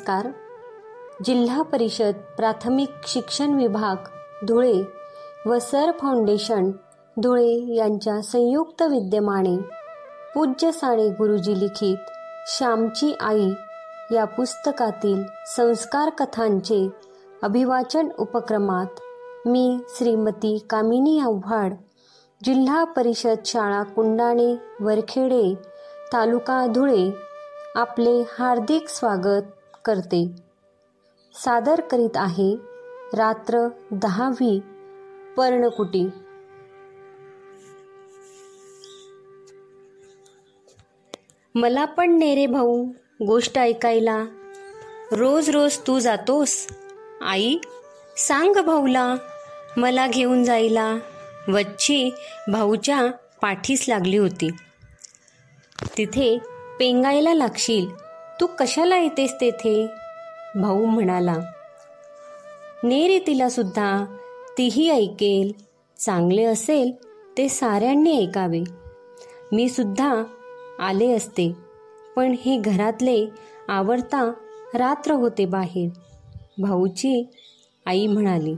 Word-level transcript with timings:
नमस्कार. 0.00 0.28
जिल्हा 1.24 1.62
परिषद 1.62 2.14
प्राथमिक 2.36 2.88
शिक्षण 3.06 3.52
विभाग 3.52 3.96
धुळे 4.48 4.82
व 5.46 5.58
सर 5.58 5.90
फाउंडेशन 5.90 6.70
धुळे 7.22 7.74
यांच्या 7.74 8.22
संयुक्त 8.22 8.82
विद्यमाने 8.82 9.56
पूज्य 10.34 10.72
साने 10.72 11.08
गुरुजी 11.08 11.60
लिखित 11.60 11.96
श्यामची 12.46 13.12
आई 13.20 13.50
या 14.12 14.24
पुस्तकातील 14.24 15.22
संस्कार 15.56 16.10
कथांचे 16.10 16.88
अभिवाचन 17.42 18.08
उपक्रमात 18.18 19.00
मी 19.46 19.78
श्रीमती 19.88 20.66
कामिनी 20.70 21.18
आव्हाड 21.20 21.74
जिल्हा 22.44 22.84
परिषद 22.84 23.46
शाळा 23.46 23.82
कुंडाणे 23.82 24.54
वरखेडे 24.80 25.54
तालुका 26.12 26.66
धुळे 26.66 27.10
आपले 27.74 28.20
हार्दिक 28.38 28.88
स्वागत 28.88 29.59
करते. 29.84 30.30
सादर 31.34 31.80
करीत 31.80 32.16
आहे 32.16 32.56
रात्र 33.16 33.68
दहावी 33.90 34.60
पर्णकुटी. 35.36 36.08
मला 41.54 41.84
पण 41.84 42.18
नेरे 42.18 42.46
भाऊ 42.46 42.84
गोष्ट 43.26 43.58
ऐकायला. 43.58 44.24
रोज 45.12 45.50
रोज 45.50 45.78
तू 45.86 45.98
जातोस. 45.98 46.66
आई 47.22 47.58
सांग 48.16 48.62
भाऊला 48.62 49.14
मला 49.76 50.06
घेऊन 50.06 50.44
जायला. 50.44 50.96
वच्ची 51.48 52.10
भाऊच्या 52.52 53.06
पाठीस 53.42 53.88
लागली 53.88 54.16
होती. 54.16 54.50
तिथे 55.98 56.38
पेंगायला 56.78 57.34
लागशील. 57.34 58.09
तू 58.40 58.46
कशाला 58.58 58.96
येतेस 58.98 59.34
तेथे? 59.40 59.86
भाऊ 60.54 60.84
म्हणाला 60.84 61.36
ने 62.84 63.06
रे 63.08 63.18
तिला 63.26 63.48
सुद्धा 63.48 64.04
तीही 64.58 64.90
ऐकेल 64.90 65.52
चांगले 65.98 66.44
असेल 66.44 66.92
ते 67.38 67.48
साऱ्यांनी 67.48 68.16
ऐकावे. 68.18 68.62
मी 69.52 69.68
सुद्धा 69.68 70.22
आले 70.78 71.12
असते 71.12 71.52
पण 72.16 72.34
हे 72.44 72.56
घरातले 72.56 73.26
आवडता 73.68 74.32
रात्र 74.74 75.12
होते 75.12 75.44
बाहेर. 75.44 75.90
भाऊची 76.62 77.30
आई 77.86 78.06
म्हणाली 78.06 78.54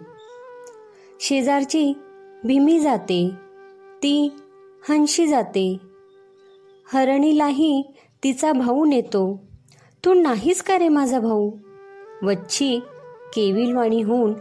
शेजारची 1.20 1.92
भीमी 2.44 2.78
जाते 2.78 3.30
ती 4.02 4.32
हंशी 4.88 5.26
जाते. 5.26 5.76
हरणीलाही 6.92 7.82
तिचा 8.24 8.52
भाऊ 8.52 8.84
नेतो. 8.84 9.51
तू 10.04 10.14
नाहीच 10.14 10.62
का 10.62 10.78
रे 10.78 10.88
माझा 10.88 11.20
भाऊ? 11.20 11.50
वच्छी 12.22 12.78
केविलवाणी 13.34 14.02
होऊन 14.02 14.34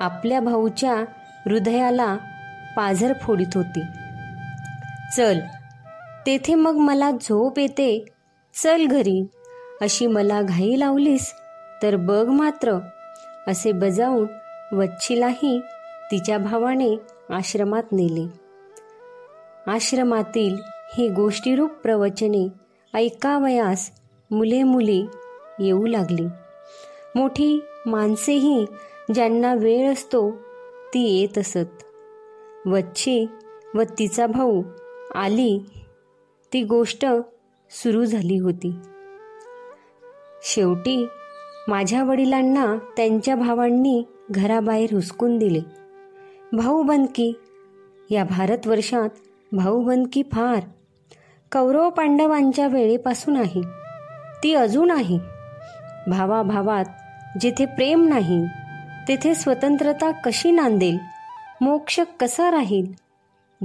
आपल्या 0.00 0.40
भाऊच्या 0.40 0.94
हृदयाला 1.46 2.16
पाझर 2.76 3.12
फोडीत 3.22 3.46
होती. 3.54 3.80
चल 5.16 5.40
तेथे 6.26 6.54
मग 6.54 6.74
मला 6.74 7.10
झोप 7.10 7.58
येते. 7.58 8.04
चल 8.54 8.86
घरी. 8.86 9.26
अशी 9.80 10.06
मला 10.06 10.42
घाई 10.42 10.78
लावलीस 10.78 11.34
तर 11.82 11.96
बघ 11.96 12.28
मात्र. 12.28 12.78
असे 13.46 13.72
बजावून 13.72 14.26
वच्छीलाही 14.76 15.60
तिच्या 16.10 16.38
भावाने 16.38 16.96
आश्रमात 17.30 17.82
नेले. 17.92 18.26
आश्रमातील 19.70 20.56
ही 20.94 21.08
गोष्टीरूप 21.08 21.70
प्रवचने 21.70 22.48
ऐकावयास 22.94 23.97
मुले 24.30 24.62
मुली 24.62 25.06
येऊ 25.60 25.86
लागली. 25.86 26.26
मोठी 27.14 27.60
माणसेही 27.86 28.66
ज्यांना 29.14 29.54
वेळ 29.54 29.92
असतो 29.92 30.30
ती 30.94 31.20
येत 31.20 31.38
असत. 31.38 31.82
वच्छी 32.66 33.26
व 33.74 33.82
तिचा 33.98 34.26
भाऊ 34.26 34.62
आली 35.14 35.58
ती 36.52 36.62
गोष्ट 36.62 37.06
सुरू 37.70 38.04
झाली 38.04 38.38
होती. 38.38 38.74
शेवटी 40.42 41.06
माझ्या 41.68 42.04
वडिलांना 42.04 42.76
त्यांच्या 42.96 43.36
भावांनी 43.36 44.04
घराबाहेर 44.30 44.94
हुसकून 44.94 45.38
दिले. 45.38 45.60
भाऊबंदकी 46.52 47.32
या 48.10 48.24
भारतवर्षात 48.24 49.08
भाऊबंदकी 49.52 50.22
फार 50.22 50.60
कौरव 51.52 51.90
पांडवांच्या 51.90 52.68
वेळेपासून 52.68 53.36
आहे. 53.36 53.77
ती 54.42 54.54
अजून 54.54 54.90
आहे 54.90 55.18
भावाभावात 56.10 56.84
जिथे 57.40 57.64
प्रेम 57.64 58.08
नाही 58.08 58.44
तेथे 59.08 59.34
स्वतंत्रता 59.34 60.10
कशी 60.10 60.50
नांदेल? 60.50 60.98
मोक्ष 61.60 62.00
कसा 62.20 62.50
राहील? 62.50 62.92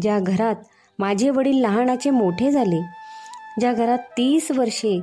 ज्या 0.01 0.19
घरात 0.19 0.55
माझे 0.99 1.29
वडील 1.29 1.61
लहानाचे 1.61 2.09
मोठे 2.09 2.51
झाले 2.51 2.81
ज्या 3.59 3.73
घरात 3.73 3.97
तीस 3.97 4.51
वर्षे 4.51 4.99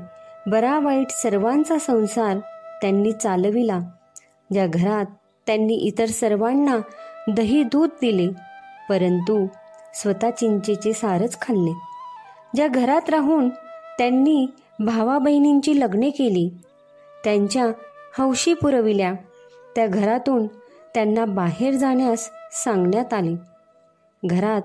बरा 0.46 0.78
वाईट 0.78 1.10
सर्वांचा 1.10 1.78
संसार 1.78 2.38
त्यांनी 2.80 3.12
चालविला 3.12 3.78
ज्या 4.52 4.66
घरात 4.66 5.04
त्यांनी 5.46 5.74
इतर 5.74 6.06
सर्वांना 6.06 6.76
दही 7.28 7.62
दूध 7.62 7.88
दिले 8.00 8.28
परंतु 8.88 9.46
स्वतः 9.94 10.30
चिंचेचे 10.30 10.92
सारच 10.92 11.40
खाल्ले 11.40 11.72
ज्या 12.54 12.66
घरात 12.66 13.10
राहून 13.10 13.48
त्यांनी 13.98 14.46
भावा 14.84 15.18
बहिणींची 15.18 15.80
लग्ने 15.80 16.10
केली. 16.10 16.50
त्यांच्या 17.24 17.66
हौशी 18.18 18.54
पुरविल्या. 18.54 19.12
त्या 19.76 19.86
घरातून 19.86 20.46
त्यांना 20.94 21.24
बाहेर 21.24 21.74
जाण्यास 21.74 22.30
सांगण्यात 22.52 23.14
आले. 23.14 23.36
घरात 24.26 24.62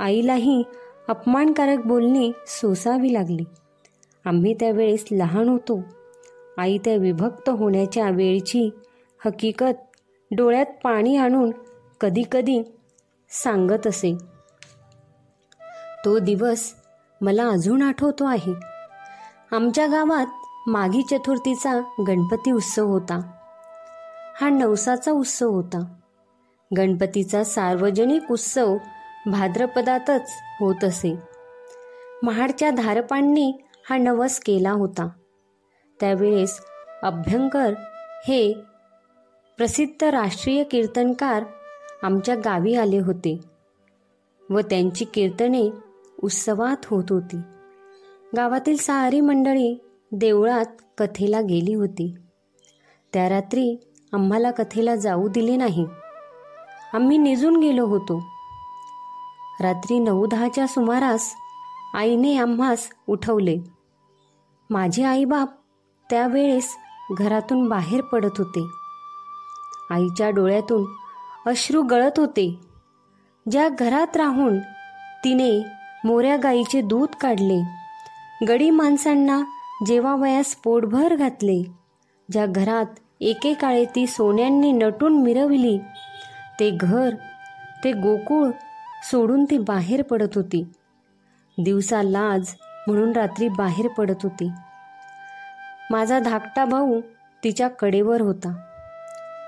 आईलाही 0.00 0.62
अपमानकारक 1.08 1.78
बोलणे 1.78 2.30
सोसावी 2.46 3.12
लागली. 3.12 3.44
आम्ही 4.24 4.54
त्यावेळेस 4.54 5.04
लहान 5.12 5.48
होतो. 5.48 5.80
आई 6.58 6.78
त्या 6.78 6.96
विभक्त 6.96 7.50
होण्याच्या 7.50 8.10
वेळची 8.10 8.70
हकीकत 9.24 9.96
डोळ्यात 10.36 10.66
पाणी 10.84 11.16
आणून 11.16 11.50
कधीकधी 12.00 12.62
सांगत 13.30 13.86
असे. 13.86 14.16
तो 16.04 16.18
दिवस 16.18 16.72
मला 17.20 17.48
अजून 17.48 17.82
आठवतो 17.82 18.24
आहे. 18.24 18.71
आमच्या 19.52 19.86
गावात 19.86 20.26
माघी 20.66 21.02
चतुर्थीचा 21.02 21.80
गणपती 22.08 22.52
उत्सव 22.52 22.86
होता. 22.86 23.20
हा 24.40 24.48
नवसाचा 24.48 25.12
उत्सव 25.12 25.50
होता. 25.50 25.84
गणपतीचा 26.76 27.44
सार्वजनिक 27.44 28.30
उत्सव 28.30 28.76
भाद्रपदातच 29.26 30.30
होत 30.60 30.84
असे. 30.84 31.18
महाडच्या 32.22 32.70
धारपांनी 32.70 33.52
हा 33.90 33.96
नवस 33.96 34.40
केला 34.40 34.70
होता. 34.70 35.08
त्यावेळेस 36.00 36.60
अभ्यंकर 37.02 37.72
हे 38.26 38.52
प्रसिद्ध 39.56 40.04
राष्ट्रीय 40.04 40.64
कीर्तनकार 40.64 41.44
आमच्या 42.02 42.34
गावी 42.34 42.74
आले 42.74 42.98
होते 42.98 43.40
व 44.50 44.60
त्यांची 44.60 45.04
कीर्तने 45.04 45.70
उत्सवात 46.22 46.86
होत 46.86 47.04
होती. 47.10 47.36
गावातील 48.36 48.76
सारी 48.76 49.20
मंडळी 49.20 49.78
देवळात 50.12 50.64
कथेला 50.98 51.40
गेली 51.40 51.74
होती. 51.74 52.14
त्या 53.12 53.28
रात्री 53.28 53.76
आम्हाला 54.12 54.50
कथेला 54.50 54.96
जाऊ 54.96 55.28
दिले 55.28 55.56
नाही. 55.56 55.86
आम्ही 56.94 57.18
निजून 57.18 57.60
गेलो 57.60 57.86
होतो. 57.86 58.22
रात्री 59.60 59.98
नऊ 59.98 60.26
दहाच्या 60.26 60.66
सुमारास 60.66 61.34
आईने 61.94 62.36
आम्हास 62.36 62.88
उठवले. 63.08 63.58
माझे 64.70 65.04
आईबाप 65.04 65.48
त्यावेळेस 66.10 66.76
घरातून 67.18 67.68
बाहेर 67.68 68.00
पडत 68.00 68.38
होते. 68.38 68.66
आईच्या 69.90 70.30
डोळ्यातून 70.30 70.84
अश्रू 71.46 71.82
गळत 71.82 72.12
होते. 72.16 72.58
ज्या 73.50 73.68
घरात 73.68 74.16
राहून 74.16 74.58
तिने 75.24 75.64
मोऱ्या 76.04 76.36
गाईचे 76.36 76.80
दूध 76.80 77.08
काढले. 77.20 77.81
गडी 78.48 78.70
माणसांना 78.70 79.42
जेव्हा 79.86 80.16
वयास 80.16 80.54
पोटभर 80.54 81.14
घातले 81.16 81.62
ज्या 82.32 82.46
घरात 82.46 82.86
एकेकाळे 83.20 83.84
ती 83.84 84.06
सोन्यांनी 84.06 84.72
नटून 84.72 85.22
मिरविली 85.22 85.78
ते 86.60 86.70
घर 86.70 87.14
ते 87.84 87.92
गोकुळ 87.92 88.50
सोडून 89.10 89.44
ती 89.44 89.58
बाहेर 89.58 90.02
पडत 90.02 90.28
होती. 90.34 90.64
दिवसा 91.58 92.02
लाज 92.02 92.54
म्हणून 92.86 93.12
रात्री 93.12 93.48
बाहेर 93.48 93.88
पडत 93.88 94.22
होती. 94.22 94.50
माझा 95.90 96.18
धाकटा 96.18 96.64
भाऊ 96.64 97.00
तिच्या 97.44 97.68
कडेवर 97.68 98.20
होता. 98.20 98.56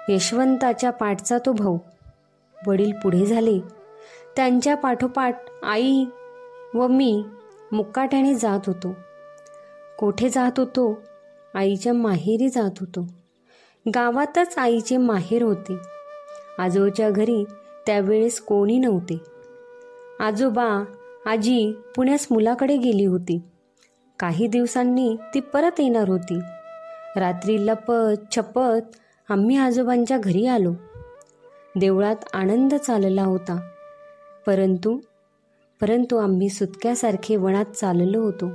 यशवंताच्या 0.09 0.91
पाठचा 0.91 1.39
तो 1.47 1.53
भाऊ. 1.53 1.79
वडील 2.67 2.93
पुढे 2.93 3.27
झाले. 3.27 3.59
त्यांच्या 4.37 4.77
पाठोपाठ 4.77 5.37
आई 5.63 6.05
व 6.75 6.87
मी 6.87 7.25
मुक्काट्याने 7.73 8.35
जात 8.35 8.61
होतो. 8.67 8.95
कोठे 9.99 10.29
जात 10.29 10.53
होतो? 10.57 11.03
आईच्या 11.55 11.93
माहेरी 11.93 12.49
जात 12.49 12.71
होतो. 12.81 13.07
गावातच 13.95 14.59
आईचे 14.59 14.97
माहेर 14.97 15.43
होते. 15.43 15.77
आजोच्या 16.59 17.11
घरी 17.11 17.45
त्यावेळेस 17.87 18.41
कोणी 18.41 18.79
नव्हते. 18.79 19.21
आजोबा 20.21 20.85
आजी 21.27 21.73
पुण्यास 21.97 22.27
मुलाकडे 22.31 22.77
गेली 22.77 23.05
होती. 23.05 23.43
काही 24.19 24.47
दिवसांनी 24.47 25.17
ती 25.35 25.41
परत 25.41 25.81
येणार 25.81 26.09
होती. 26.09 26.39
रात्री 27.17 27.67
लपत 27.67 28.37
छपत 28.37 28.97
आम्ही 29.29 29.57
आजोबांच्या 29.57 30.19
घरी 30.19 30.47
आलो. 30.47 30.73
देवळात 31.77 32.17
आनंद 32.33 32.75
चालला 32.75 33.23
होता. 33.23 33.69
परंतु 34.47 34.99
परंतु 35.81 36.17
आम्ही 36.17 36.49
सुटक्यासारखे 36.49 37.37
वनात 37.37 37.65
चाललो 37.65 38.21
होतो. 38.21 38.51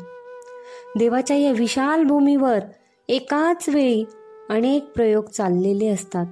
देवाच्या 0.97 1.37
या 1.37 1.51
विशाल 1.51 2.03
भूमीवर 2.03 2.59
एकाच 3.07 3.69
वेळी 3.69 4.05
अनेक 4.49 4.85
प्रयोग 4.95 5.25
चाललेले 5.25 5.87
असतात. 5.87 6.25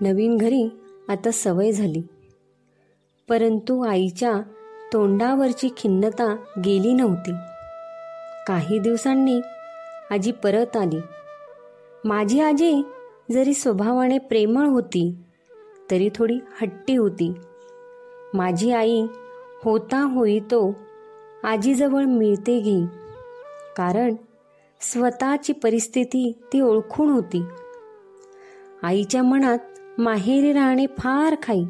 नवीन 0.00 0.36
घरी 0.36 0.68
आता 1.08 1.30
सवय 1.30 1.72
झाली. 1.72 2.02
परंतु 3.28 3.86
आईच्या 3.86 4.32
तोंडावरची 4.92 5.68
खिन्नता 5.76 6.36
गेली 6.64 6.92
नव्हती. 6.92 7.32
काही 8.46 8.78
दिवसांनी 8.78 9.40
आजी 10.10 10.32
परत 10.32 10.76
आली. 10.76 11.00
माझी 12.04 12.40
आजी 12.40 12.82
जरी 13.30 13.54
स्वभावाने 13.54 14.18
प्रेमळ 14.18 14.66
होती 14.66 15.16
तरी 15.90 16.10
थोडी 16.14 16.38
हट्टी 16.60 16.96
होती. 16.96 17.32
माझी 18.34 18.72
आई 18.72 19.06
होता 19.64 20.02
होई 20.02 20.40
तो 20.40 20.76
आजीजवळ 21.44 22.04
मिळते 22.04 22.60
घे. 22.60 22.86
कारण 23.76 24.14
स्वतःची 24.80 25.52
परिस्थिती 25.52 26.32
ती 26.52 26.60
ओळखून 26.60 27.10
होती. 27.10 27.44
आईच्या 28.82 29.22
मनात 29.22 29.58
माहेरी 29.98 30.52
राहणे 30.52 30.86
फार 30.86 31.34
खाई. 31.42 31.64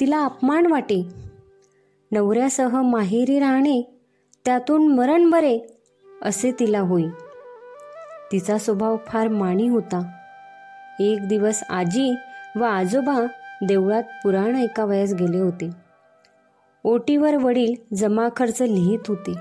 तिला 0.00 0.24
अपमान 0.24 0.66
वाटे. 0.66 1.08
नवऱ्यासह 2.12 2.82
माहेरी 2.82 3.38
राहणे 3.38 4.00
त्यातून 4.44 4.94
मरण 4.94 5.30
बरे 5.30 5.60
असे 6.22 6.52
तिला 6.52 6.80
होई. 6.80 7.06
तिचा 8.32 8.58
स्वभाव 8.58 8.96
फार 9.06 9.28
माणी 9.28 9.68
होता. 9.68 10.10
एक 11.00 11.28
दिवस 11.28 11.62
आजी 11.70 12.14
व 12.56 12.62
आजोबा 12.62 13.26
देवळात 13.68 14.02
पुराण 14.24 14.56
ऐकावयास 14.56 15.12
गेले 15.14 15.38
होते. 15.38 15.70
ओटीवर 16.84 17.36
वडील 17.36 17.74
जमा 17.94 18.28
खर्च 18.36 18.62
लिहित 18.62 18.98
होते. 19.08 19.34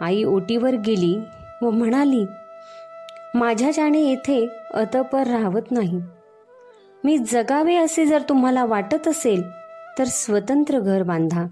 आई 0.00 0.24
ओटीवर 0.24 0.70
गेली 0.70 1.20
व 1.62 1.70
म्हणाली 1.70 2.24
माझ्याच्याने 3.34 4.00
येथे 4.00 4.46
अतपर 4.74 5.26
राहत 5.26 5.70
नाही. 5.70 6.00
मी 7.04 7.18
जगावे 7.18 7.76
असे 7.76 8.06
जर 8.06 8.22
तुम्हाला 8.28 8.64
वाटत 8.64 9.08
असेल 9.08 9.42
तर 9.98 10.04
स्वतंत्र 10.04 10.78
घर 10.78 11.02
बांधा 11.02 11.46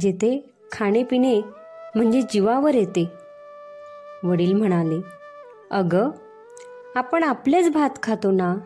जेथे 0.00 0.50
खाणेपिणे 0.72 1.40
म्हणजे 1.94 2.22
जीवावर 2.22 2.74
येते. 2.74 3.10
वडील 4.24 4.52
म्हणाले 4.52 5.00
अगं 5.70 6.10
आपण 6.96 7.22
आपलेच 7.22 7.72
भात 7.72 7.90
खातो 8.02 8.30
ना? 8.30 8.56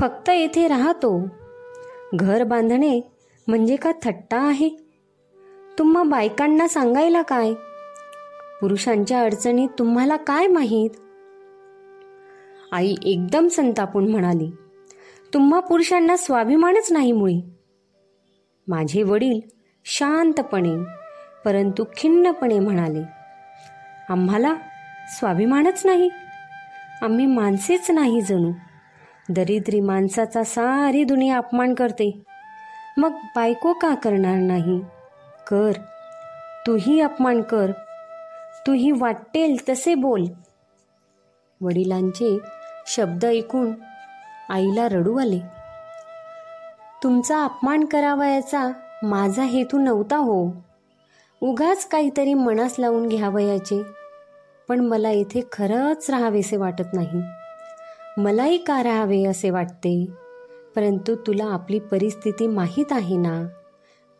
फक्त 0.00 0.28
येथे 0.28 0.68
राहतो. 0.68 1.28
घर 2.14 2.44
बांधणे 2.44 3.00
म्हणजे 3.46 3.76
का 3.76 3.92
थट्टा 4.04 4.38
आहे? 4.38 4.68
तुम्हा 5.78 6.02
बायकांना 6.02 6.68
सांगायला 6.68 7.22
काय? 7.22 7.52
पुरुषांच्या 8.60 9.20
अडचणीत 9.20 9.68
तुम्हाला 9.78 10.16
काय 10.16 10.46
माहीत? 10.46 10.90
आई 12.72 12.94
एकदम 13.04 13.48
संतापून 13.48 14.10
म्हणाली 14.10 14.50
तुम्हा 15.34 15.60
पुरुषांना 15.60 16.16
स्वाभिमानच 16.16 16.92
नाही 16.92 17.12
मुळी. 17.12 17.40
माझे 18.68 19.02
वडील 19.02 19.40
शांतपणे 19.84 20.84
परंतु 21.44 21.84
खिन्नपणे 21.96 22.58
म्हणाले 22.58 23.02
आम्हाला 24.08 24.54
स्वाभिमानच 25.08 25.82
नाही. 25.84 26.08
आम्ही 27.02 27.26
माणसेच 27.26 27.90
नाही 27.90 28.20
जणू. 28.20 28.52
दरिद्री 29.30 29.80
माणसाचा 29.80 30.44
सारी 30.44 31.04
दुनिया 31.04 31.38
अपमान 31.38 31.74
करते. 31.74 32.22
मग 32.96 33.12
बायको 33.36 33.72
का 33.72 33.94
करणार 33.94 34.36
नाही? 34.36 34.80
कर. 35.46 35.72
तूही 36.66 37.00
अपमान 37.00 37.42
कर. 37.42 37.72
तूही 38.66 38.90
वाटेल 38.90 39.56
तसे 39.68 39.94
बोल. 39.94 40.24
वडिलांचे 41.60 42.38
शब्द 42.86 43.24
ऐकून 43.24 43.72
आईला 44.50 44.88
रडू 44.88 45.20
आले. 45.20 45.40
तुमचा 47.02 47.44
अपमान 47.44 47.84
करावयाचा 47.84 48.70
माझा 49.02 49.42
हेतू 49.42 49.78
नव्हता 49.78 50.16
हो. 50.16 50.50
उगाच 51.40 51.88
काहीतरी 51.88 52.34
मनास 52.34 52.74
लावून 52.78 53.08
घ्यावयाचे. 53.08 53.82
पण 54.68 54.80
मला 54.80 55.10
इथे 55.10 55.40
खरंच 55.52 56.10
राहावेसे 56.10 56.56
वाटत 56.56 56.94
नाही. 56.94 57.22
मलाही 58.18 58.58
का 58.58 58.82
राहावे 58.82 59.24
असे 59.24 59.50
वाटते? 59.50 60.06
परंतु 60.76 61.14
तुला 61.14 61.44
आपली 61.44 61.78
परिस्थिती 61.78 62.46
माहीत 62.46 62.84
आहे 62.90 63.16
ना? 63.16 63.46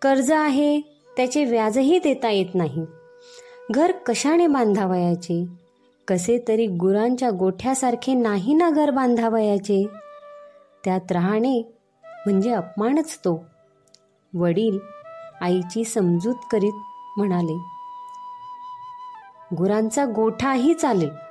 कर्ज 0.02 0.32
आहे 0.32 0.80
त्याचे 1.16 1.44
व्याजही 1.44 1.98
देता 1.98 2.30
येत 2.30 2.54
नाही. 2.54 2.84
घर 3.70 3.92
कशाने 3.92 4.46
बांधावयाचे? 4.46 5.44
कसे 6.08 6.44
तरी 6.48 6.66
गुरांच्या 6.66 7.30
गोठ्यासारखे 7.30 8.14
नाही 8.14 8.54
ना 8.54 8.70
घर 8.70 8.90
बांधावयाचे? 8.90 9.86
त्यात 10.84 11.12
राहणे 11.12 11.74
म्हणजे 12.04 12.50
अपमानच 12.50 13.18
तो. 13.18 13.44
वडील 14.34 14.78
आईची 15.40 15.84
समजूत 15.84 16.34
करीत 16.50 16.72
म्हणाले 17.16 17.56
गुरांचा 19.56 20.04
गोठाही 20.04 20.74
चालेल. 20.74 21.23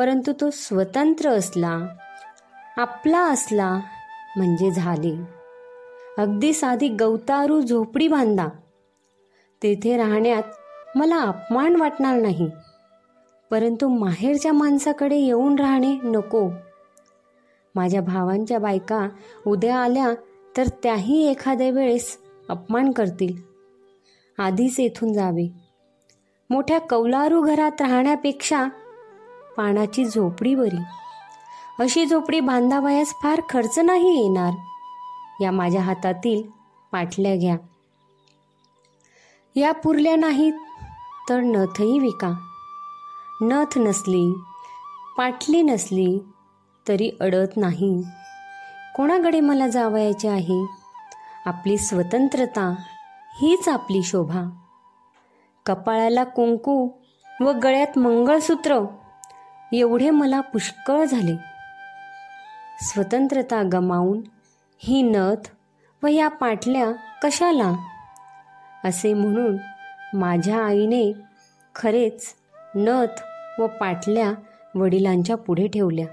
परंतु 0.00 0.32
तो 0.40 0.50
स्वतंत्र 0.50 1.30
असला 1.30 1.80
आपला 2.76 3.30
असला 3.30 3.80
म्हणजे 4.36 4.70
झाले. 4.70 5.20
अगदी 6.18 6.52
साधी 6.52 6.88
गवतारू 6.88 7.60
झोपडी 7.60 8.08
बांधा. 8.08 8.48
तेथे 9.62 9.96
राहण्यात 9.96 10.42
मला 10.96 11.16
अपमान 11.16 11.76
वाटणार 11.76 12.20
नाही. 12.20 12.50
परंतु 13.50 13.88
माहेरच्या 13.88 14.52
माणसाकडे 14.52 15.16
येऊन 15.16 15.58
राहणे 15.58 15.94
नको. 16.04 16.50
माझ्या 17.74 18.00
भावांच्या 18.00 18.58
बायका 18.58 19.08
उद्या 19.46 19.76
आल्या 19.78 20.10
तर 20.56 20.66
त्याही 20.82 21.30
एखाद्या 21.30 21.70
वेळेस 21.70 22.18
अपमान 22.48 22.90
करतील. 22.90 23.42
आधीच 24.38 24.80
येथून 24.80 25.12
जावे. 25.12 25.52
मोठ्या 26.50 26.80
कौलारू 26.80 27.42
घरात 27.42 27.82
राहण्यापेक्षा 27.82 28.66
पानाची 29.60 30.04
झोपडी 30.04 30.54
बरी. 30.54 30.82
अशी 31.80 32.06
झोपडी 32.06 32.40
बांधावयास 32.40 33.14
फार 33.22 33.40
खर्च 33.48 33.78
नाही 33.78 34.22
येणार. 34.22 34.52
या 35.40 35.50
माझ्या 35.50 35.82
हातातील 35.82 36.42
पाटल्या 36.92 37.36
घ्या. 37.36 37.56
या 39.56 39.72
पुरल्या 39.72 40.16
नाहीत 40.16 40.52
तर 41.28 41.40
नथही 41.40 41.98
विका. 41.98 42.32
नथ 43.40 43.78
नसली 43.78 44.34
पाटली 45.18 45.62
नसली 45.62 46.18
तरी 46.88 47.10
अडत 47.20 47.56
नाही. 47.56 48.02
कोणाकडे 48.96 49.40
मला 49.40 49.68
जावयाचे 49.68 50.28
आहे? 50.28 50.66
आपली 51.46 51.78
स्वतंत्रता 51.78 52.74
हीच 53.40 53.68
आपली 53.68 54.02
शोभा. 54.02 54.50
कपाळाला 55.66 56.24
कुंकू 56.24 56.88
व 57.40 57.50
गळ्यात 57.50 57.98
मंगळसूत्र 57.98 58.80
एवढे 59.72 60.10
मला 60.10 60.40
पुष्कळ 60.40 61.04
झाले. 61.04 61.36
स्वतंत्रता 62.80 63.62
गमावून 63.72 64.20
ही 64.78 65.02
नथ 65.02 65.48
व 66.02 66.06
या 66.06 66.28
पाटल्या 66.28 66.92
कशाला? 67.22 67.72
असे 68.84 69.14
म्हणून 69.14 69.56
माझ्या 70.14 70.64
आईने 70.64 71.12
खरेच 71.74 72.34
नथ 72.74 73.20
व 73.60 73.66
पाटल्या 73.66 74.32
वडिलांच्या 74.74 75.36
पुढे 75.36 75.66
ठेवल्या. 75.66 76.06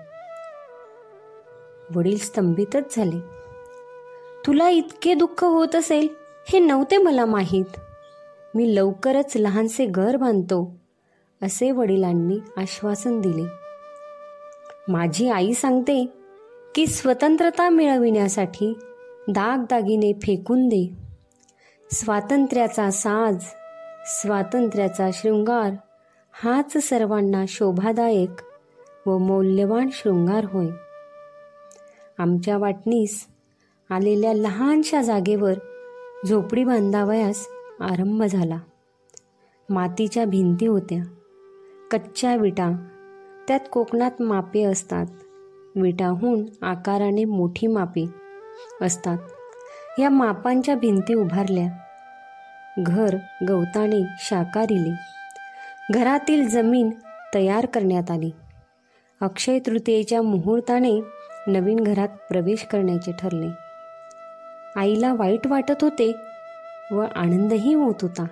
वडील 1.96 2.18
स्तंभितच 2.18 2.96
झाले. 2.96 3.20
तुला 4.46 4.70
इतके 4.70 5.14
दुःख 5.14 5.44
होत 5.44 5.76
असेल 5.76 6.08
हे 6.50 6.60
नव्हते 6.60 6.98
मला 6.98 7.26
माहीत. 7.26 7.80
मी 8.56 8.76
लवकरच 8.76 9.38
लहानसे 9.38 9.86
घर 9.86 10.18
बांधतो. 10.18 10.87
असे 11.42 11.72
वडिलांनी 11.72 12.40
आश्वासन 12.58 13.22
दिले. 13.22 13.46
माझी 14.88 15.30
आई 15.30 15.54
सांगते 15.54 16.06
की 16.76 16.88
स्वतंत्रता 16.88 17.70
मिळविण्यासाठी 17.70 18.74
दागदागिने 19.28 20.14
फेकून 20.14 20.68
दे. 20.68 20.90
स्वातंत्र्याचा 21.92 22.92
साज 22.92 23.46
स्वातंत्र्याचा 24.06 25.10
शृंगार 25.14 25.72
हाच 26.32 26.78
सर्वांना 26.78 27.46
शोभादायक 27.48 28.30
व 29.08 29.18
मौल्यवान 29.18 29.90
शृंगार 29.92 30.46
होय. 30.46 30.68
आमच्या 32.18 32.58
वाटणीस 32.58 33.28
आलेल्या 33.90 34.34
लहानशा 34.34 35.02
जागेवर 35.02 35.54
झोपडी 36.26 36.64
बांधावयास 36.64 37.48
आरंभ 37.80 38.24
झाला. 38.24 38.58
मातीच्या 39.70 40.26
भिंती 40.26 40.66
होत्या. 40.66 41.17
कच्च्या 41.92 42.36
विटा. 42.36 42.88
त्यात 43.48 43.60
कोकणात 43.72 44.22
मापे 44.22 44.64
असतात. 44.64 45.06
विटाहून 45.76 46.46
आकाराने 46.62 47.26
मोठी 47.26 47.68
मापे 47.68 48.06
असतात. 48.82 49.18
या 50.00 50.10
मापांच्या 50.10 50.76
भिंती 50.76 51.14
उभारल्या. 51.14 51.78
घर 52.80 53.18
गवताने 53.50 54.04
शाकारिले. 54.20 54.94
घरातील 55.94 56.50
जमीन 56.50 56.90
तयार 57.36 57.66
करण्यात 57.66 58.12
आली. 58.12 58.32
अक्षय 59.22 59.60
तृतीयेच्या 59.60 60.22
मुहूर्ताने 60.22 61.02
नवीन 61.48 61.80
घरात 61.80 62.10
प्रवेश 62.30 62.64
करण्याचे 62.64 63.12
ठरले. 63.20 63.48
आईला 64.80 65.14
वाईट 65.14 65.48
वाटत 65.48 65.84
होते 65.84 66.16
व 66.92 67.06
आनंदही 67.16 67.74
होत 67.74 67.96
होता. 68.02 68.26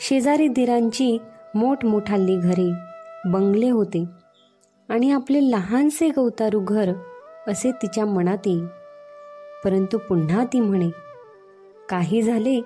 शेजारी 0.00 0.48
दिरांची 0.48 1.18
मोठमोठाली 1.54 2.36
घरे 2.36 2.72
बंगले 3.24 3.70
होते. 3.70 4.04
आणि 4.88 5.10
आपले 5.10 5.50
लहानसे 5.50 6.08
गवतारू 6.08 6.60
घर 6.60 6.92
असे 7.48 7.70
तिच्या 7.72 8.06
मनात 8.06 8.38
येई. 8.46 8.60
परंतु 9.64 9.98
पुन्हा 9.98 10.44
ती 10.44 10.60
म्हणे 10.60 10.90
काही 11.88 12.22
झाले 12.22 12.60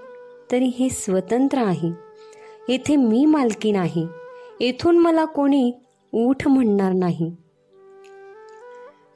तरी 0.52 0.64
हे 0.64 0.88
स्वतंत्र 0.88 1.58
आहे. 1.58 1.92
येथे 2.68 2.96
मी 2.96 3.26
मालकी 3.26 3.74
आहे 3.76 4.06
येथून 4.60 4.98
मला 4.98 5.24
कोणी 5.24 5.72
ऊठ 6.12 6.48
म्हणणार 6.48 6.92
नाही. 6.92 7.36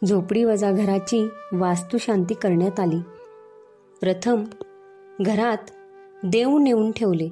झोपडी 0.04 0.44
वजा 0.44 0.72
घराची 0.72 1.28
वास्तुशांती 1.52 2.34
करण्यात 2.34 2.80
आली. 2.80 2.98
प्रथम 4.00 4.44
घरात 5.20 5.70
देव 6.24 6.58
नेऊन 6.58 6.90
ठेवले. 6.90 7.28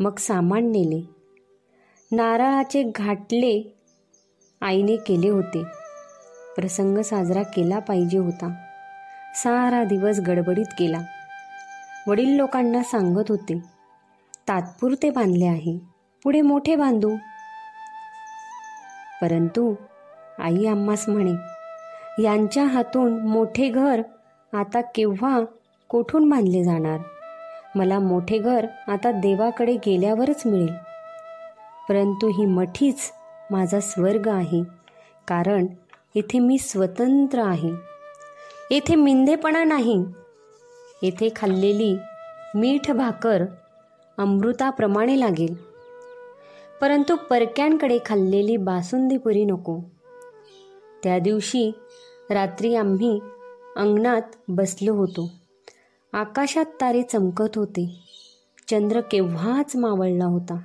मग 0.00 0.16
सामान 0.18 0.70
नेले. 0.70 1.13
नारळाचे 2.12 2.82
घाटले 2.82 3.76
आईने 4.60 4.96
केले 4.96 5.28
होते. 5.28 5.64
प्रसंग 6.56 6.98
साजरा 6.98 7.42
केला 7.42 7.78
पाहिजे 7.78 8.18
होता. 8.18 8.54
सारा 9.34 9.84
दिवस 9.84 10.20
गडबडीत 10.20 10.66
गेला. 10.80 11.00
वडील 12.06 12.36
लोकांना 12.36 12.82
सांगत 12.82 13.24
होते 13.28 13.58
तात्पुरते 14.48 15.10
बांधले 15.10 15.44
आहे. 15.44 15.78
पुढे 16.24 16.40
मोठे 16.40 16.76
बांधू. 16.76 17.16
परंतु 19.22 19.74
आई 20.38 20.66
आम्हास 20.66 21.08
म्हणे 21.08 21.32
यांच्या 22.22 22.64
हातून 22.64 23.26
मोठे 23.26 23.68
घर 23.68 24.02
आता 24.52 24.80
केव्हा 24.80 25.40
कोठून 25.88 26.28
बांधले 26.28 26.64
जाणार? 26.64 27.00
मला 27.74 27.98
मोठे 27.98 28.38
घर 28.38 28.66
आता 28.88 29.10
देवाकडे 29.10 29.76
गेल्यावरच 29.86 30.42
मिळेल. 30.46 30.83
परंतु 31.88 32.28
ही 32.28 32.46
मठीच 32.46 33.12
माझा 33.50 33.80
स्वर्ग 33.80 34.28
आहे. 34.28 34.64
कारण 35.28 35.66
येथे 36.14 36.38
मी 36.38 36.58
स्वतंत्र 36.58 37.38
आहे. 37.38 37.70
येथे 38.70 38.94
मिंदेपणा 38.94 39.64
नाही. 39.64 40.04
येथे 41.02 41.28
खाल्लेली 41.36 41.96
मीठ 42.54 42.90
भाकर 42.90 43.42
अमृताप्रमाणे 44.18 45.20
लागेल. 45.20 45.54
परंतु 46.80 47.16
परक्यांकडे 47.30 47.98
खाल्लेली 48.06 48.56
बासुंदीपुरी 48.56 49.44
नको. 49.44 49.78
त्या 51.02 51.18
दिवशी 51.18 51.72
रात्री 52.30 52.74
आम्ही 52.74 53.20
अंगणात 53.76 54.22
बसलो 54.48 54.94
होतो. 54.94 55.30
आकाशात 56.12 56.64
तारे 56.64 57.02
चमकत 57.02 57.56
होते. 57.56 57.96
चंद्र 58.70 59.00
केव्हाच 59.00 59.76
मावळला 59.76 60.24
होता. 60.24 60.58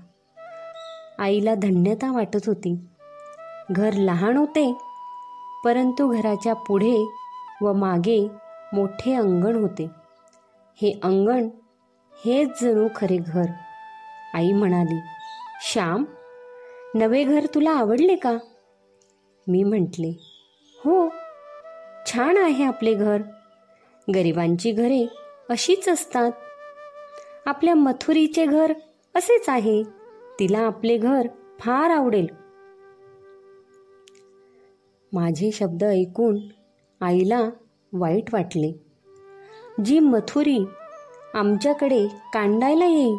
आईला 1.20 1.56
धन्यता 1.56 2.12
वाटत 2.12 2.46
होती. 2.48 2.76
घर 3.72 3.94
लहान 3.94 4.38
होते 4.38 4.74
परंतु 5.66 6.08
घराच्या 6.08 6.54
पुढे 6.54 6.98
व 7.62 7.74
मागे 7.74 8.28
मोठे 8.74 9.14
अंगण 9.14 9.56
होते. 9.56 9.90
हे 10.82 11.00
अंगण 11.04 11.48
हेच 12.26 12.62
जणू 12.62 12.88
खरे 12.96 13.18
घर. 13.18 13.46
आई 14.34 14.52
म्हणाली 14.52 15.00
श्याम 15.62 16.06
नवे 16.96 17.24
घर 17.24 17.46
तुला 17.56 17.72
आवडले 17.72 18.16
का? 18.16 18.38
मी 19.48 19.64
म्हटले 19.64 20.10
हो 20.86 21.10
छान 22.06 22.38
आहे 22.38 22.64
आपले 22.64 22.94
घर. 22.94 23.22
गरिबांची 24.16 24.72
घरे 24.72 25.08
अशीच 25.50 25.90
असतात. 25.90 26.32
आपल्या 27.46 27.76
मथुरीचे 27.76 28.46
घर 28.46 28.74
असेच 29.16 29.50
आहे. 29.50 29.99
तिला 30.40 30.60
आपले 30.60 30.98
घर 30.98 31.28
फार 31.60 31.90
आवडेल. 31.90 32.28
माझे 35.14 35.52
शब्द 35.52 35.84
ऐकून 35.84 36.38
आईला 37.02 37.50
वाईट 37.94 38.34
वाटले. 38.34 38.72
जी 39.86 40.00
मथुरी 40.00 40.60
आमच्याकडे 41.34 42.08
कांडायला 42.34 42.86
येई 42.86 43.16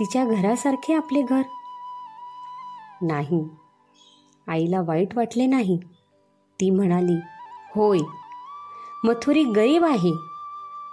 तिच्या 0.00 0.24
घरासारखे 0.24 0.94
आपले 0.94 1.22
घर. 1.22 1.42
नाही. 3.02 3.48
आईला 4.48 4.80
वाईट 4.80 5.16
वाटले 5.16 5.46
नाही. 5.46 5.78
ती 6.60 6.70
म्हणाली 6.70 7.18
होय 7.74 7.98
मथुरी 9.04 9.44
गरीब 9.44 9.84
आहे 9.84 10.12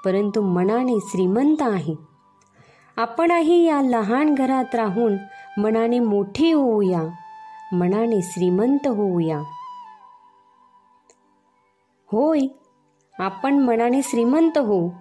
परंतु 0.06 0.42
मनाने 0.42 0.98
श्रीमंत 1.02 1.62
आहे. 1.62 2.12
आपणही 2.98 3.66
या 3.66 3.82
लहान 3.82 4.34
घरात 4.36 4.76
राहून 4.76 5.16
मनाने 5.58 6.00
मोठी 6.00 6.52
होऊया 6.52 7.02
मनाने 7.74 8.22
श्रीमंत 8.22 8.88
होऊया. 8.88 9.38
होय 12.12 12.40
आपण 13.20 13.54
मनाने 13.54 14.02
श्रीमंत 14.02 14.58
हो 14.58 14.94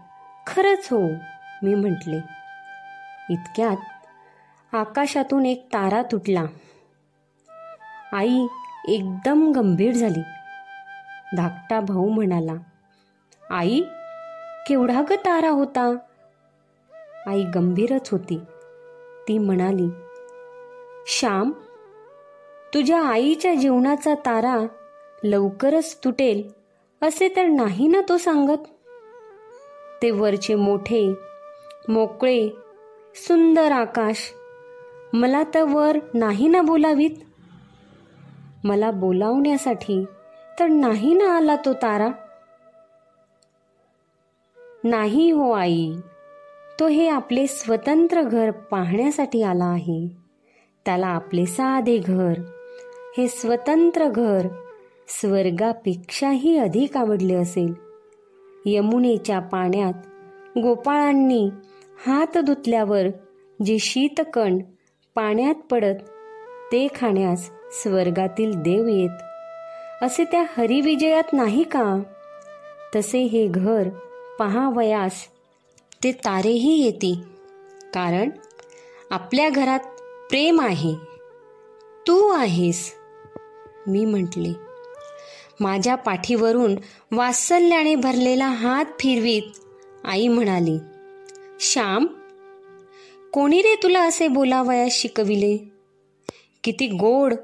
खरंच 0.46 0.88
हो 0.90 1.00
मी 1.62 1.74
म्हटले. 1.74 2.16
इतक्यात 3.30 3.76
आकाशातून 4.74 5.46
एक 5.46 5.66
तारा 5.66 6.02
तुटला. 6.02 6.44
आई 8.12 8.46
एकदम 8.88 9.52
गंभीर 9.52 9.94
झाली. 9.94 10.22
धाकटा 11.36 11.80
भाऊ 11.80 12.08
म्हणाला 12.08 12.52
आई 13.50 13.80
केवढा 14.68 15.02
ग 15.02 15.12
तारा 15.12 15.50
होता? 15.50 15.96
आई 17.26 17.44
गंभीरच 17.44 18.10
होती. 18.12 18.40
ती 19.28 19.38
म्हणाली 19.38 19.90
श्याम 21.06 21.50
तुझ्या 22.74 23.02
आईच्या 23.02 23.54
जीवनाचा 23.54 24.14
तारा 24.14 24.66
लवकरच 25.24 25.98
तुटेल 26.04 26.42
असे 27.02 27.28
तर 27.28 27.46
नाही 27.46 27.88
ना 27.88 28.00
तो 28.08 28.18
सांगत? 28.18 28.58
ते 30.02 30.10
वरचे 30.10 30.54
मोठे 30.54 31.14
मोकळे 31.88 32.48
सुंदर 33.14 33.72
आकाश 33.72 34.32
मला 35.12 35.42
तर 35.54 35.62
वर 35.62 35.98
नाही 36.14 36.48
ना 36.48 36.62
बोलावीत? 36.62 37.10
मला 38.64 38.90
बोलावण्यासाठी 38.90 40.04
तर 40.60 40.66
नाही 40.66 41.14
ना 41.14 41.36
आला 41.36 41.56
तो 41.56 41.72
तारा? 41.72 42.08
नाही 44.84 45.30
हो 45.30 45.50
आई 45.50 45.92
तो 46.80 46.86
हे 46.86 47.08
आपले 47.08 47.46
स्वतंत्र 47.46 48.22
घर 48.22 48.50
पाहण्यासाठी 48.50 49.42
आला 49.42 49.64
आहे. 49.64 50.19
त्याला 50.84 51.06
आपले 51.06 51.46
साधे 51.46 51.98
घर. 51.98 52.32
हे 53.18 53.28
स्वतंत्र 53.28 54.08
घर 54.08 54.48
स्वर्गापेक्षाही 55.08 56.58
अधिक 56.58 56.96
आवडले 56.96 57.34
असेल. 57.34 57.74
यमुनेच्या 58.66 59.38
पाण्यात 59.38 59.92
गोपाळांनी 60.58 61.48
हात 62.06 62.38
धुतल्यावर 62.38 63.02
जे 63.64 63.78
शीतकण 63.78 64.58
पाण्यात 65.14 65.54
पडत 65.54 65.94
ते 66.72 66.86
खाण्यास 66.94 67.50
स्वर्गातील 67.70 68.52
देव 68.54 68.86
येत. 68.86 69.22
असे 70.02 70.24
त्या 70.24 70.44
हरिविजयात 70.56 71.32
नाही 71.32 71.62
का? 71.62 72.02
तसे 72.96 73.18
हे 73.18 73.46
घर 73.46 73.88
पहावयास 74.38 75.26
ते 76.04 76.12
तारेही 76.12 76.84
येते. 76.84 77.14
कारण 77.94 78.30
आपल्या 79.10 79.48
घरात 79.48 79.80
प्रेम 80.30 80.60
आहे. 80.60 80.94
तू 82.08 82.28
आहेस. 82.28 82.94
मी 83.86 84.04
म्हटले 84.04 84.52
माझ्या 85.60 85.94
पाठीवरून 85.94 86.76
वात्सल्याने 87.12 87.94
भरलेला 87.94 88.46
हात 88.46 88.84
फिरवीत 88.84 89.42
आई 90.04 90.28
म्हणाली. 90.28 90.78
श्याम 91.60 92.06
कोणी 93.32 93.62
रे 93.62 93.74
तुला 93.82 94.02
असे 94.02 94.28
बोलावयास 94.28 94.92
शिकविले? 94.92 95.72
किती 96.64 96.86
गोड 96.86 97.34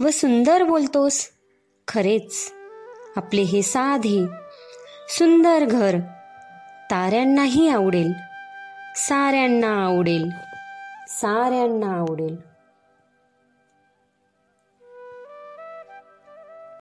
व 0.00 0.08
सुंदर 0.12 0.62
बोलतोस. 0.62 1.30
खरेच 1.88 2.52
आपले 3.16 3.42
हे 3.42 3.62
साधे 3.62 4.26
सुंदर 5.08 5.64
घर 5.64 5.98
ताऱ्यांनाही 6.90 7.68
आवडेल 7.68 8.12
साऱ्यांना 8.96 9.84
आवडेल. 9.84 10.30
साऱ्यांना 11.08 11.86
आवडेल. 11.86 12.53